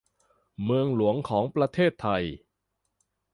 [0.63, 2.23] เมืองหลวงของประเทศไทย